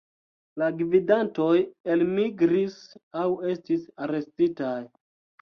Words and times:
La 0.59 0.69
gvidantoj 0.77 1.49
elmigris 1.97 2.79
aŭ 3.21 3.27
estis 3.53 3.87
arestitaj. 4.09 4.75